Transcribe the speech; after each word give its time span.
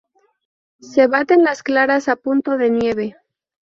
Se 0.79 1.05
baten 1.05 1.43
las 1.43 1.61
claras 1.61 2.07
a 2.07 2.15
punto 2.15 2.57
de 2.57 2.71
nieve. 2.71 3.15